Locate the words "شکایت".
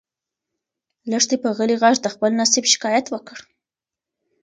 2.73-3.05